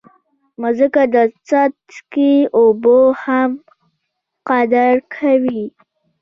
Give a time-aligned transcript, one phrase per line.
[0.61, 1.15] مځکه د
[1.47, 3.51] څاڅکي اوبه هم
[4.49, 5.63] قدر کوي.